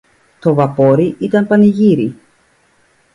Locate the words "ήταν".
1.19-1.47